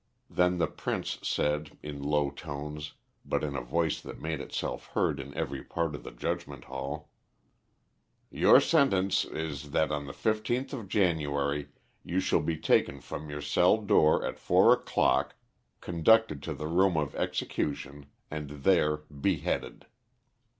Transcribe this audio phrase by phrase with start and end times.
[0.31, 5.19] Then the Prince said, in low tones, but in a voice that made itself heard
[5.19, 7.11] in every part of the judgment hall
[8.31, 11.67] "Your sentence is that on the fifteenth of January
[12.03, 13.85] you shall be taken from your cell
[14.25, 15.35] at four o'clock,
[15.81, 19.85] conducted to the room of execution, and there beheaded."